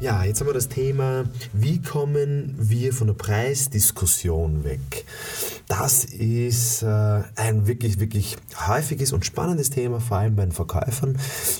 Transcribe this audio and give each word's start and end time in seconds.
Ja, 0.00 0.24
jetzt 0.24 0.40
haben 0.40 0.46
wir 0.46 0.54
das 0.54 0.68
Thema, 0.68 1.26
wie 1.52 1.82
kommen 1.82 2.54
wir 2.58 2.94
von 2.94 3.08
der 3.08 3.14
Preisdiskussion 3.14 4.64
weg? 4.64 5.04
Das 5.68 6.04
ist 6.04 6.82
äh, 6.82 7.22
ein 7.36 7.66
wirklich, 7.66 8.00
wirklich 8.00 8.38
häufiges 8.66 9.12
und 9.12 9.26
spannendes 9.26 9.68
Thema, 9.68 10.00
vor 10.00 10.16
allem 10.16 10.36
bei 10.36 10.44
den 10.44 10.52
Verkäufern, 10.52 11.18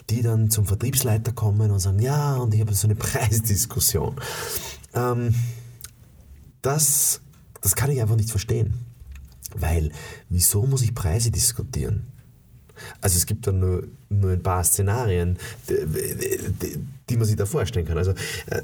die 0.09 0.23
dann 0.23 0.49
zum 0.49 0.65
Vertriebsleiter 0.65 1.33
kommen 1.33 1.71
und 1.71 1.81
sagen, 1.81 1.99
ja, 1.99 2.37
und 2.37 2.55
ich 2.55 2.63
habe 2.63 2.73
so 2.73 2.87
eine 2.87 2.95
Preisdiskussion. 2.97 4.17
Ähm, 4.95 5.35
das, 6.63 7.21
das 7.61 7.77
kann 7.77 7.91
ich 7.91 8.01
einfach 8.01 8.17
nicht 8.17 8.31
verstehen. 8.31 8.73
Weil, 9.55 9.93
wieso 10.31 10.65
muss 10.65 10.81
ich 10.81 10.95
Preise 10.95 11.31
diskutieren? 11.31 12.10
Also 13.01 13.17
es 13.17 13.27
gibt 13.27 13.47
dann 13.47 13.61
nur, 13.61 13.85
nur 14.09 14.33
ein 14.33 14.43
paar 14.43 14.65
Szenarien, 14.65 15.39
die, 15.69 16.79
die 17.09 17.17
man 17.17 17.27
sich 17.27 17.37
da 17.37 17.47
vorstellen 17.47 17.87
kann. 17.87 17.99
Also 17.99 18.13
äh, 18.47 18.63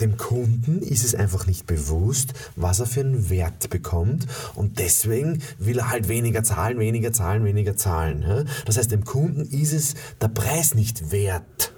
dem 0.00 0.16
Kunden 0.16 0.82
ist 0.82 1.04
es 1.04 1.14
einfach 1.14 1.46
nicht 1.46 1.66
bewusst, 1.66 2.34
was 2.56 2.80
er 2.80 2.86
für 2.86 3.00
einen 3.00 3.30
Wert 3.30 3.70
bekommt 3.70 4.26
und 4.54 4.78
deswegen 4.78 5.42
will 5.58 5.78
er 5.78 5.90
halt 5.90 6.08
weniger 6.08 6.42
zahlen, 6.42 6.78
weniger 6.78 7.12
zahlen, 7.12 7.44
weniger 7.44 7.76
zahlen. 7.76 8.46
Das 8.66 8.76
heißt, 8.76 8.90
dem 8.90 9.04
Kunden 9.04 9.42
ist 9.42 9.72
es 9.72 9.94
der 10.20 10.28
Preis 10.28 10.74
nicht 10.74 11.12
wert. 11.12 11.72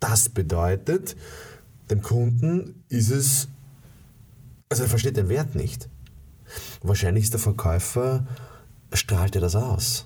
Das 0.00 0.28
bedeutet, 0.28 1.16
dem 1.90 2.02
Kunden 2.02 2.82
ist 2.88 3.10
es, 3.10 3.48
also 4.68 4.84
er 4.84 4.88
versteht 4.88 5.16
den 5.16 5.28
Wert 5.28 5.54
nicht. 5.54 5.88
Wahrscheinlich 6.82 7.24
ist 7.24 7.32
der 7.32 7.40
Verkäufer 7.40 8.26
strahlt 8.92 9.34
er 9.34 9.40
das 9.40 9.56
aus. 9.56 10.04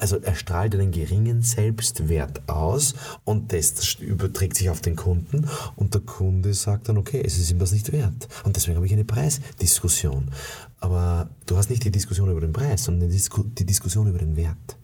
Also 0.00 0.18
er 0.18 0.34
strahlt 0.34 0.74
einen 0.74 0.90
geringen 0.90 1.42
Selbstwert 1.42 2.48
aus 2.48 2.94
und 3.24 3.52
das 3.52 3.94
überträgt 3.94 4.56
sich 4.56 4.68
auf 4.68 4.80
den 4.80 4.96
Kunden 4.96 5.48
und 5.76 5.94
der 5.94 6.00
Kunde 6.00 6.54
sagt 6.54 6.88
dann, 6.88 6.98
okay, 6.98 7.22
es 7.24 7.38
ist 7.38 7.52
ihm 7.52 7.60
das 7.60 7.70
nicht 7.70 7.92
wert. 7.92 8.26
Und 8.44 8.56
deswegen 8.56 8.76
habe 8.76 8.86
ich 8.86 8.92
eine 8.92 9.04
Preisdiskussion. 9.04 10.32
Aber 10.80 11.30
du 11.46 11.56
hast 11.56 11.70
nicht 11.70 11.84
die 11.84 11.92
Diskussion 11.92 12.30
über 12.30 12.40
den 12.40 12.52
Preis, 12.52 12.84
sondern 12.84 13.10
die 13.10 13.66
Diskussion 13.66 14.08
über 14.08 14.18
den 14.18 14.36
Wert. 14.36 14.76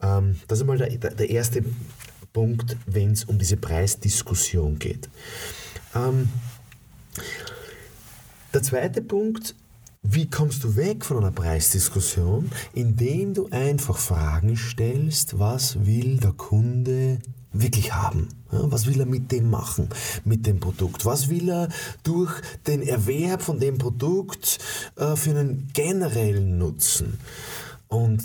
Ähm, 0.00 0.36
das 0.46 0.60
ist 0.60 0.66
mal 0.66 0.78
der, 0.78 0.90
der 0.96 1.30
erste 1.30 1.64
Punkt, 2.32 2.76
wenn 2.86 3.12
es 3.12 3.24
um 3.24 3.38
diese 3.38 3.56
Preisdiskussion 3.56 4.78
geht. 4.78 5.08
Ähm, 5.94 6.28
der 8.54 8.62
zweite 8.62 9.02
Punkt 9.02 9.54
wie 10.02 10.30
kommst 10.30 10.64
du 10.64 10.76
weg 10.76 11.04
von 11.04 11.18
einer 11.18 11.32
Preisdiskussion? 11.32 12.50
Indem 12.72 13.34
du 13.34 13.48
einfach 13.50 13.98
Fragen 13.98 14.56
stellst, 14.56 15.38
was 15.38 15.86
will 15.86 16.18
der 16.18 16.32
Kunde 16.32 17.18
wirklich 17.52 17.94
haben? 17.94 18.28
was 18.50 18.86
will 18.86 19.00
er 19.00 19.06
mit 19.06 19.30
dem 19.30 19.50
machen, 19.50 19.88
mit 20.24 20.46
dem 20.46 20.60
Produkt? 20.60 21.04
Was 21.04 21.28
will 21.28 21.50
er 21.50 21.68
durch 22.02 22.32
den 22.66 22.82
Erwerb 22.82 23.42
von 23.42 23.60
dem 23.60 23.78
Produkt 23.78 24.58
äh, 24.96 25.16
für 25.16 25.30
einen 25.30 25.68
generellen 25.74 26.58
Nutzen? 26.58 27.18
Und 27.88 28.22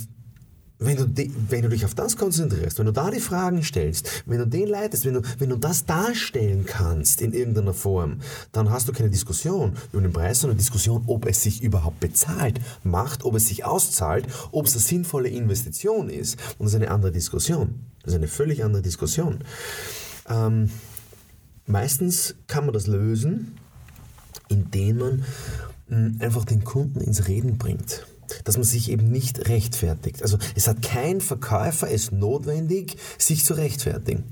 wenn 0.85 0.97
du, 0.97 1.07
die, 1.07 1.31
wenn 1.49 1.61
du 1.61 1.69
dich 1.69 1.85
auf 1.85 1.95
das 1.95 2.17
konzentrierst, 2.17 2.79
wenn 2.79 2.85
du 2.85 2.91
da 2.91 3.09
die 3.09 3.19
Fragen 3.19 3.63
stellst, 3.63 4.23
wenn 4.25 4.39
du 4.39 4.47
den 4.47 4.67
leitest, 4.67 5.05
wenn 5.05 5.16
du, 5.16 5.21
wenn 5.39 5.49
du 5.49 5.57
das 5.57 5.85
darstellen 5.85 6.66
kannst 6.66 7.21
in 7.21 7.33
irgendeiner 7.33 7.73
Form, 7.73 8.19
dann 8.51 8.69
hast 8.69 8.88
du 8.88 8.93
keine 8.93 9.09
Diskussion 9.09 9.73
über 9.91 10.01
den 10.01 10.13
Preis, 10.13 10.41
sondern 10.41 10.57
Diskussion, 10.57 11.03
ob 11.07 11.25
es 11.25 11.41
sich 11.41 11.61
überhaupt 11.61 11.99
bezahlt 11.99 12.59
macht, 12.83 13.23
ob 13.25 13.35
es 13.35 13.47
sich 13.47 13.66
auszahlt, 13.66 14.27
ob 14.51 14.66
es 14.66 14.73
eine 14.73 14.81
sinnvolle 14.81 15.29
Investition 15.29 16.09
ist. 16.09 16.39
Und 16.57 16.66
das 16.66 16.73
ist 16.73 16.81
eine 16.81 16.91
andere 16.91 17.11
Diskussion. 17.11 17.79
Das 18.03 18.13
ist 18.13 18.17
eine 18.17 18.27
völlig 18.27 18.63
andere 18.63 18.81
Diskussion. 18.81 19.39
Ähm, 20.29 20.69
meistens 21.66 22.35
kann 22.47 22.66
man 22.66 22.73
das 22.73 22.88
lösen, 22.88 23.57
indem 24.49 24.97
man 24.97 25.25
mh, 25.88 25.97
hm, 25.97 26.17
einfach 26.19 26.45
den 26.45 26.63
Kunden 26.63 27.01
ins 27.01 27.27
Reden 27.27 27.57
bringt 27.57 28.05
dass 28.44 28.57
man 28.57 28.63
sich 28.63 28.89
eben 28.89 29.09
nicht 29.11 29.47
rechtfertigt. 29.50 30.22
Also 30.22 30.38
es 30.56 30.67
hat 30.67 30.81
kein 30.81 31.22
Verkäufer 31.22 31.89
es 31.89 32.11
notwendig, 32.11 32.97
sich 33.17 33.45
zu 33.45 33.53
rechtfertigen. 33.53 34.23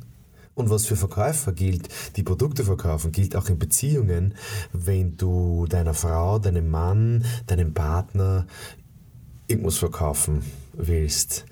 Und 0.53 0.69
was 0.69 0.85
für 0.85 0.95
Verkäufer 0.95 1.53
gilt, 1.53 1.87
die 2.17 2.23
Produkte 2.23 2.65
verkaufen, 2.65 3.11
gilt 3.11 3.35
auch 3.35 3.47
in 3.47 3.57
Beziehungen, 3.57 4.35
wenn 4.73 5.15
du 5.17 5.65
deiner 5.67 5.93
Frau, 5.93 6.39
deinem 6.39 6.69
Mann, 6.69 7.25
deinem 7.47 7.73
Partner 7.73 8.45
irgendwas 9.47 9.77
verkaufen 9.77 10.43
willst. 10.73 11.45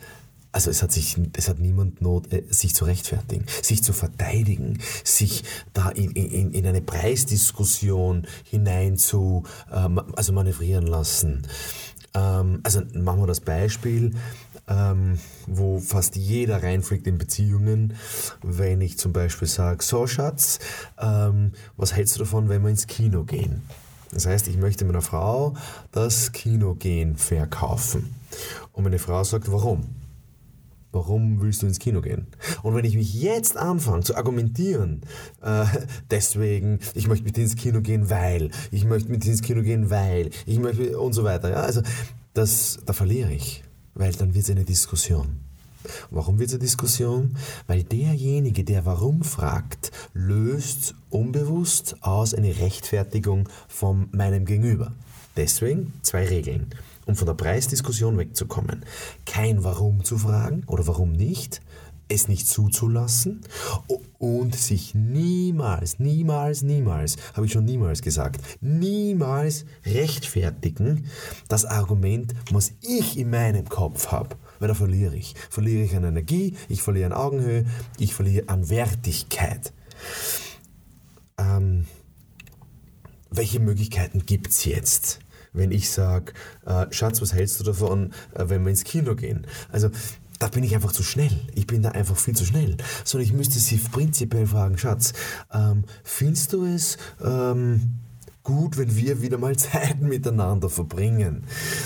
Also 0.51 0.71
es 0.71 0.81
hat 0.81 0.91
sich, 0.91 1.15
es 1.33 1.47
hat 1.47 1.59
niemand 1.59 2.01
Not, 2.01 2.33
äh, 2.33 2.43
sich 2.49 2.73
zu 2.73 2.85
rechtfertigen, 2.85 3.45
sich 3.61 3.83
zu 3.83 3.93
verteidigen, 3.93 4.79
sich 5.03 5.43
da 5.73 5.89
in, 5.89 6.11
in, 6.11 6.53
in 6.53 6.65
eine 6.65 6.81
Preisdiskussion 6.81 8.25
hinein 8.43 8.97
zu, 8.97 9.43
äh, 9.71 9.87
also 10.15 10.33
manövrieren 10.33 10.87
lassen. 10.87 11.43
Ähm, 12.13 12.61
also 12.63 12.81
machen 12.93 13.21
wir 13.21 13.27
das 13.27 13.41
Beispiel, 13.41 14.15
ähm, 14.67 15.19
wo 15.47 15.79
fast 15.79 16.15
jeder 16.15 16.61
reinfliegt 16.61 17.07
in 17.07 17.17
Beziehungen, 17.17 17.93
wenn 18.41 18.81
ich 18.81 18.97
zum 18.97 19.13
Beispiel 19.13 19.47
sage, 19.47 19.83
so 19.83 20.07
Schatz, 20.07 20.59
ähm, 20.99 21.53
was 21.77 21.95
hältst 21.95 22.15
du 22.15 22.19
davon, 22.19 22.49
wenn 22.49 22.61
wir 22.61 22.69
ins 22.69 22.87
Kino 22.87 23.23
gehen? 23.23 23.63
Das 24.11 24.25
heißt, 24.25 24.47
ich 24.47 24.57
möchte 24.57 24.85
meiner 24.85 25.01
Frau 25.01 25.53
das 25.91 26.31
Kinogehen 26.31 27.15
verkaufen. 27.15 28.15
Und 28.73 28.83
meine 28.83 28.99
Frau 28.99 29.23
sagt, 29.23 29.51
warum? 29.51 29.98
Warum 30.91 31.39
willst 31.41 31.61
du 31.61 31.67
ins 31.67 31.77
Kino 31.77 32.01
gehen? 32.01 32.27
Und 32.63 32.75
wenn 32.75 32.85
ich 32.85 32.95
mich 32.95 33.13
jetzt 33.13 33.57
anfange 33.57 34.03
zu 34.03 34.15
argumentieren, 34.15 35.01
äh, 35.41 35.65
deswegen, 36.09 36.79
ich 36.95 37.07
möchte 37.07 37.25
mit 37.25 37.37
dir 37.37 37.43
ins 37.43 37.55
Kino 37.55 37.81
gehen, 37.81 38.09
weil, 38.09 38.49
ich 38.71 38.85
möchte 38.85 39.11
mit 39.11 39.23
dir 39.23 39.31
ins 39.31 39.43
Kino 39.43 39.61
gehen, 39.61 39.91
weil, 39.91 40.31
ich 40.47 40.57
möchte 40.57 40.99
und 40.99 41.13
so 41.13 41.23
weiter, 41.23 41.51
ja, 41.51 41.57
also 41.57 41.81
das, 42.33 42.79
da 42.85 42.93
verliere 42.93 43.31
ich, 43.31 43.63
weil 43.93 44.13
dann 44.13 44.33
wird 44.33 44.45
es 44.45 44.49
eine 44.49 44.65
Diskussion. 44.65 45.41
Warum 46.09 46.39
wird 46.39 46.49
es 46.49 46.55
eine 46.55 46.63
Diskussion? 46.63 47.37
Weil 47.67 47.83
derjenige, 47.83 48.63
der 48.63 48.85
warum 48.85 49.23
fragt, 49.23 49.91
löst 50.13 50.95
unbewusst 51.09 51.97
aus 52.01 52.33
eine 52.33 52.59
Rechtfertigung 52.59 53.47
von 53.67 54.09
meinem 54.11 54.45
Gegenüber. 54.45 54.93
Deswegen 55.37 55.93
zwei 56.01 56.27
Regeln 56.27 56.67
um 57.09 57.15
von 57.15 57.25
der 57.25 57.33
Preisdiskussion 57.33 58.19
wegzukommen. 58.19 58.85
Kein 59.25 59.63
Warum 59.63 60.03
zu 60.03 60.19
fragen 60.19 60.63
oder 60.67 60.85
warum 60.85 61.11
nicht, 61.11 61.59
es 62.07 62.27
nicht 62.27 62.47
zuzulassen 62.47 63.41
und 64.19 64.55
sich 64.55 64.93
niemals, 64.93 65.97
niemals, 65.97 66.61
niemals, 66.61 67.17
habe 67.33 67.47
ich 67.47 67.51
schon 67.51 67.65
niemals 67.65 68.03
gesagt, 68.03 68.41
niemals 68.61 69.65
rechtfertigen, 69.85 71.05
das 71.47 71.65
Argument, 71.65 72.35
was 72.51 72.73
ich 72.81 73.17
in 73.17 73.31
meinem 73.31 73.67
Kopf 73.67 74.11
habe. 74.11 74.35
Weil 74.59 74.67
da 74.67 74.75
verliere 74.75 75.15
ich. 75.15 75.33
Verliere 75.49 75.83
ich 75.83 75.95
an 75.95 76.03
Energie, 76.03 76.55
ich 76.67 76.83
verliere 76.83 77.07
an 77.07 77.13
Augenhöhe, 77.13 77.65
ich 77.97 78.13
verliere 78.13 78.49
an 78.49 78.69
Wertigkeit. 78.69 79.73
Ähm, 81.39 81.85
welche 83.31 83.59
Möglichkeiten 83.59 84.27
gibt 84.27 84.49
es 84.49 84.65
jetzt? 84.65 85.19
Wenn 85.53 85.71
ich 85.71 85.89
sage, 85.89 86.33
äh, 86.65 86.85
Schatz, 86.91 87.21
was 87.21 87.33
hältst 87.33 87.59
du 87.59 87.63
davon, 87.63 88.13
äh, 88.35 88.45
wenn 88.47 88.63
wir 88.63 88.69
ins 88.69 88.83
Kino 88.83 89.15
gehen? 89.15 89.45
Also 89.71 89.89
da 90.39 90.47
bin 90.47 90.63
ich 90.63 90.73
einfach 90.73 90.93
zu 90.93 91.03
schnell. 91.03 91.37
Ich 91.53 91.67
bin 91.67 91.83
da 91.83 91.89
einfach 91.89 92.15
viel 92.15 92.35
zu 92.35 92.45
schnell. 92.45 92.77
Sondern 93.03 93.27
ich 93.27 93.33
müsste 93.33 93.59
sie 93.59 93.77
prinzipiell 93.77 94.47
fragen, 94.47 94.77
Schatz, 94.77 95.13
ähm, 95.53 95.83
findest 96.03 96.53
du 96.53 96.65
es 96.65 96.97
ähm, 97.23 97.99
gut, 98.43 98.77
wenn 98.77 98.95
wir 98.95 99.21
wieder 99.21 99.37
mal 99.37 99.55
Zeit 99.57 100.01
miteinander 100.01 100.69
verbringen? 100.69 101.43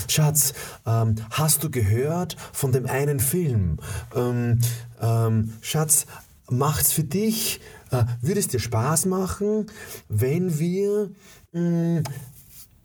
Schatz, 0.07 0.53
ähm, 0.85 1.15
hast 1.31 1.63
du 1.63 1.71
gehört 1.71 2.37
von 2.53 2.71
dem 2.71 2.85
einen 2.85 3.19
Film? 3.19 3.79
Ähm, 4.15 4.59
ähm, 5.01 5.53
Schatz, 5.61 6.05
macht's 6.49 6.93
für 6.93 7.03
dich, 7.03 7.59
äh, 7.91 8.05
würde 8.21 8.39
es 8.39 8.47
dir 8.47 8.59
Spaß 8.59 9.07
machen, 9.07 9.65
wenn 10.09 10.59
wir 10.59 11.09
mh, 11.53 11.99
mm, 11.99 12.03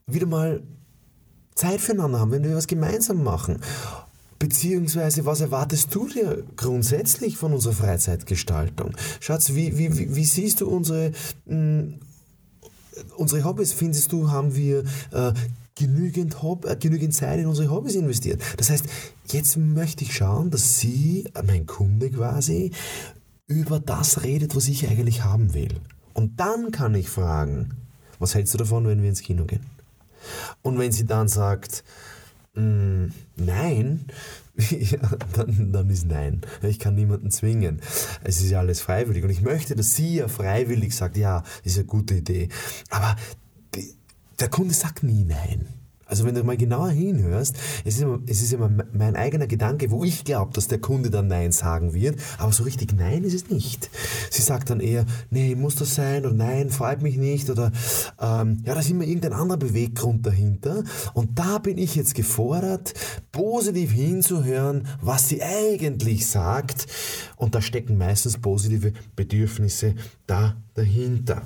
wieder 0.09 0.27
mal 0.27 0.63
Zeit 1.55 1.81
füreinander 1.81 2.21
haben, 2.21 2.31
wenn 2.31 2.45
wir 2.45 2.57
was 2.57 2.67
gemeinsam 2.67 3.23
machen. 3.23 3.61
Beziehungsweise, 4.39 5.27
was 5.27 5.41
erwartest 5.41 5.93
du 5.95 6.09
dir 6.09 6.45
grundsätzlich 6.57 7.37
von 7.37 7.53
unserer 7.53 7.73
Freizeitgestaltung? 7.73 8.93
Schatz, 9.21 9.55
wie, 9.55 9.77
wie, 9.77 10.15
wie 10.15 10.25
siehst 10.25 10.61
du 10.61 10.69
unsere, 10.69 11.11
mh, 11.47 11.55
hm, 11.55 11.95
unsere 13.17 13.45
Hobbys? 13.45 13.73
Findest 13.73 14.13
du, 14.13 14.31
haben 14.31 14.55
wir 14.55 14.85
äh, 15.11 15.33
genügend, 15.75 16.43
Hob 16.43 16.67
äh, 16.67 16.77
genügend 16.77 17.15
Zeit 17.15 17.41
in 17.41 17.47
unsere 17.47 17.71
Hobbys 17.71 17.97
investiert. 17.97 18.41
Das 18.57 18.71
heißt, 18.71 18.85
jetzt 19.27 19.57
möchte 19.57 20.05
ich 20.05 20.15
schauen, 20.15 20.51
dass 20.51 20.79
sie, 20.79 21.25
mein 21.45 21.67
Kunde 21.67 22.11
quasi, 22.11 22.71
über 23.49 23.81
das 23.81 24.23
redet, 24.23 24.55
was 24.55 24.69
ich 24.69 24.89
eigentlich 24.89 25.25
haben 25.25 25.55
will. 25.55 25.81
Und 26.13 26.39
dann 26.39 26.71
kann 26.71 26.95
ich 26.95 27.09
fragen, 27.09 27.71
was 28.19 28.35
hältst 28.35 28.55
du 28.55 28.59
davon, 28.59 28.87
wenn 28.87 29.03
wir 29.03 29.09
ins 29.09 29.23
Kino 29.23 29.45
gehen? 29.45 29.65
Und 30.63 30.79
wenn 30.79 30.93
sie 30.93 31.07
dann 31.07 31.29
sagt, 31.29 31.85
mm, 32.55 33.07
nein, 33.37 34.07
ja, 34.71 34.99
dann, 35.35 35.73
dann 35.73 35.89
ist 35.91 36.07
nein. 36.07 36.41
Ich 36.63 36.79
kann 36.79 36.95
niemanden 36.95 37.31
zwingen. 37.31 37.81
Es 38.25 38.41
ist 38.41 38.51
ja 38.51 38.59
alles 38.59 38.81
freiwillig. 38.81 39.23
Und 39.23 39.31
ich 39.31 39.43
möchte, 39.43 39.77
dass 39.77 39.95
sie 39.95 40.17
ja 40.17 40.29
freiwillig 40.29 40.95
sagt, 40.95 41.17
ja, 41.17 41.45
ist 41.63 41.77
eine 41.77 41.87
gute 41.87 42.15
Idee. 42.15 42.49
Aber 42.91 43.15
die, 43.75 43.95
der 44.41 44.49
Kunde 44.49 44.75
sagt 44.75 45.03
nie 45.05 45.25
nein. 45.25 45.69
Also 46.09 46.25
wenn 46.25 46.35
du 46.35 46.43
mal 46.43 46.57
genauer 46.57 46.89
hinhörst, 46.89 47.57
es 47.85 47.97
ist, 47.97 48.03
immer, 48.03 48.19
es 48.27 48.43
ist 48.43 48.53
immer 48.55 48.71
mein 48.93 49.15
eigener 49.15 49.47
Gedanke, 49.47 49.91
wo 49.91 50.05
ich 50.05 50.25
glaube, 50.25 50.55
dass 50.55 50.67
der 50.67 50.81
Kunde 50.81 51.11
dann 51.11 51.29
Nein 51.29 51.53
sagen 51.53 51.93
wird, 51.93 52.19
aber 52.39 52.51
so 52.51 52.65
richtig 52.65 52.95
Nein 52.95 53.25
ist 53.25 53.35
es 53.35 53.51
nicht. 53.51 53.91
Sie 54.31 54.41
sagt 54.41 54.71
dann 54.71 54.81
eher, 54.81 55.05
nee, 55.31 55.55
muss 55.55 55.77
das 55.77 55.95
sein 55.95 56.25
oder 56.25 56.35
Nein, 56.35 56.71
freut 56.71 57.03
mich 57.03 57.19
nicht 57.19 57.51
oder 57.51 57.71
ähm, 58.21 58.63
ja, 58.65 58.73
da 58.75 58.81
ist 58.81 58.89
immer 58.89 59.05
irgendein 59.05 59.35
anderer 59.35 59.59
Beweggrund 59.59 60.27
dahinter 60.27 60.83
und 61.13 61.39
da 61.39 61.59
bin 61.59 61.77
ich 61.77 61.95
jetzt 61.95 62.15
gefordert, 62.15 62.95
positiv 63.31 63.93
hinzuhören, 63.93 64.89
was 65.03 65.29
sie 65.29 65.43
eigentlich 65.43 66.27
sagt 66.27 66.87
und 67.37 67.55
da 67.55 67.61
stecken 67.61 67.99
meistens 67.99 68.39
positive 68.39 68.95
Bedürfnisse 69.15 69.95
da 70.27 70.57
dahinter. 70.73 71.43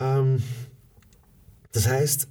Ähm, 0.00 0.42
das 1.72 1.86
heißt, 1.86 2.28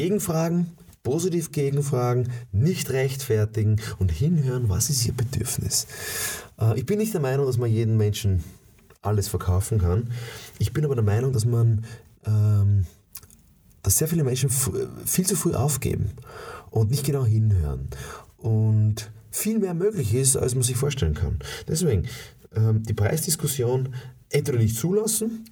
Gegenfragen, 0.00 0.68
positiv 1.02 1.52
gegenfragen, 1.52 2.30
nicht 2.52 2.88
rechtfertigen 2.88 3.82
und 3.98 4.10
hinhören, 4.10 4.70
was 4.70 4.88
ist 4.88 5.04
ihr 5.04 5.12
Bedürfnis. 5.12 5.86
Äh, 6.58 6.78
ich 6.78 6.86
bin 6.86 6.96
nicht 6.96 7.12
der 7.12 7.20
Meinung, 7.20 7.44
dass 7.44 7.58
man 7.58 7.70
jeden 7.70 7.98
Menschen 7.98 8.42
alles 9.02 9.28
verkaufen 9.28 9.78
kann. 9.78 10.10
Ich 10.58 10.72
bin 10.72 10.86
aber 10.86 10.94
der 10.94 11.04
Meinung, 11.04 11.34
dass 11.34 11.44
man, 11.44 11.84
ähm, 12.24 12.86
dass 13.82 13.98
sehr 13.98 14.08
viele 14.08 14.24
Menschen 14.24 14.48
viel 15.04 15.26
zu 15.26 15.36
früh 15.36 15.52
aufgeben 15.52 16.12
und 16.70 16.90
nicht 16.90 17.04
genau 17.04 17.26
hinhören 17.26 17.88
und 18.38 19.10
viel 19.30 19.58
mehr 19.58 19.74
möglich 19.74 20.14
ist, 20.14 20.34
als 20.34 20.54
man 20.54 20.62
sich 20.62 20.78
vorstellen 20.78 21.12
kann. 21.12 21.40
Deswegen 21.68 22.06
ähm, 22.56 22.84
die 22.84 22.94
Preisdiskussion 22.94 23.94
entweder 24.30 24.56
nicht 24.56 24.76
zulassen 24.76 25.44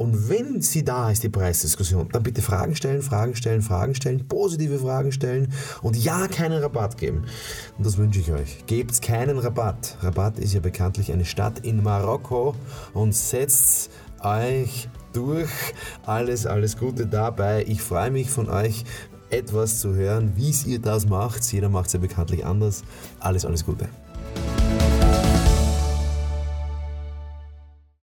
und 0.00 0.28
wenn 0.28 0.62
sie 0.62 0.84
da 0.84 1.10
ist, 1.10 1.24
die 1.24 1.28
Preisdiskussion, 1.28 2.08
dann 2.12 2.22
bitte 2.22 2.40
Fragen 2.40 2.76
stellen, 2.76 3.02
Fragen 3.02 3.34
stellen, 3.34 3.62
Fragen 3.62 3.96
stellen, 3.96 4.28
positive 4.28 4.78
Fragen 4.78 5.10
stellen 5.10 5.52
und 5.82 5.96
ja, 5.96 6.28
keinen 6.28 6.62
Rabatt 6.62 6.96
geben. 6.96 7.24
Und 7.76 7.84
das 7.84 7.98
wünsche 7.98 8.20
ich 8.20 8.30
euch. 8.30 8.64
Gebt 8.66 9.02
keinen 9.02 9.38
Rabatt. 9.38 9.96
Rabatt 10.00 10.38
ist 10.38 10.54
ja 10.54 10.60
bekanntlich 10.60 11.12
eine 11.12 11.24
Stadt 11.24 11.66
in 11.66 11.82
Marokko 11.82 12.54
und 12.94 13.12
setzt 13.12 13.90
euch 14.20 14.88
durch. 15.12 15.50
Alles, 16.06 16.46
alles 16.46 16.76
Gute 16.76 17.08
dabei. 17.08 17.64
Ich 17.66 17.82
freue 17.82 18.12
mich 18.12 18.30
von 18.30 18.48
euch 18.48 18.84
etwas 19.30 19.80
zu 19.80 19.96
hören, 19.96 20.34
wie 20.36 20.54
ihr 20.70 20.78
das 20.78 21.08
macht. 21.08 21.44
Jeder 21.52 21.70
macht 21.70 21.88
es 21.88 21.94
ja 21.94 21.98
bekanntlich 21.98 22.46
anders. 22.46 22.84
Alles, 23.18 23.44
alles 23.44 23.64
Gute. 23.64 23.88